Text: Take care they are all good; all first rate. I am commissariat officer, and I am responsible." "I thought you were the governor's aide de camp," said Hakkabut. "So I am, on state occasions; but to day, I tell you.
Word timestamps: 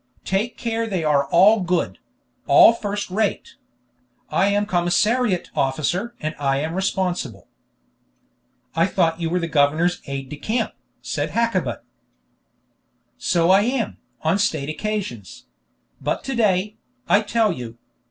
Take 0.25 0.57
care 0.57 0.87
they 0.87 1.03
are 1.03 1.27
all 1.27 1.59
good; 1.59 1.99
all 2.47 2.73
first 2.73 3.11
rate. 3.11 3.53
I 4.31 4.47
am 4.47 4.65
commissariat 4.65 5.51
officer, 5.55 6.15
and 6.19 6.33
I 6.39 6.57
am 6.57 6.73
responsible." 6.73 7.47
"I 8.75 8.87
thought 8.87 9.21
you 9.21 9.29
were 9.29 9.37
the 9.39 9.47
governor's 9.47 10.01
aide 10.07 10.29
de 10.29 10.37
camp," 10.37 10.73
said 11.03 11.29
Hakkabut. 11.29 11.83
"So 13.19 13.51
I 13.51 13.61
am, 13.61 13.97
on 14.23 14.39
state 14.39 14.69
occasions; 14.69 15.45
but 16.01 16.23
to 16.23 16.33
day, 16.35 16.77
I 17.07 17.21
tell 17.21 17.51
you. 17.51 17.77